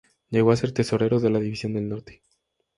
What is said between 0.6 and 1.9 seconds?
tesorero de la División del